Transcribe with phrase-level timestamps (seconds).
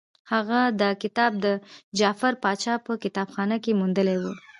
[0.33, 1.47] هغه دا کتاب د
[1.99, 4.33] جعفر پاشا په کتابخانه کې موندلی وو.